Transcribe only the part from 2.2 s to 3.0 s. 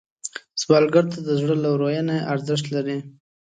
ارزښت لري